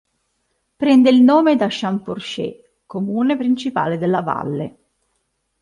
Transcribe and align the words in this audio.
Prende 0.77 1.11
il 1.11 1.21
nome 1.21 1.55
da 1.55 1.67
Champorcher, 1.69 2.55
comune 2.87 3.37
principale 3.37 3.99
della 3.99 4.23
valle. 4.23 4.77